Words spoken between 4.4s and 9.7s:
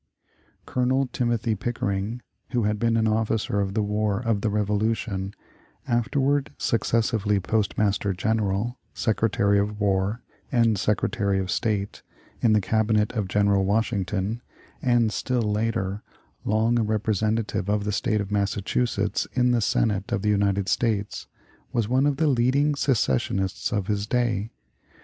the Revolution, afterward successively Postmaster General, Secretary